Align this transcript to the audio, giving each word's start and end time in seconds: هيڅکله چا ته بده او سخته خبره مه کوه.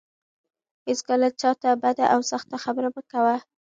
هيڅکله 0.87 1.27
چا 1.41 1.51
ته 1.61 1.69
بده 1.83 2.05
او 2.13 2.19
سخته 2.31 2.55
خبره 2.63 2.87
مه 2.95 3.01
کوه. 3.11 3.35